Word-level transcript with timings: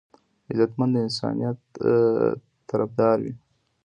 غیرتمند 0.47 0.91
د 0.95 0.97
انسانيت 1.07 1.59
طرفدار 2.69 3.17
وي 3.23 3.33